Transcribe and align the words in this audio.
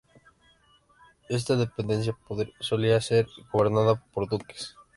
Esta 1.29 1.55
dependencia 1.57 2.17
solía 2.59 2.99
ser 3.01 3.27
gobernada 3.53 4.03
por 4.13 4.27
duques. 4.27 4.75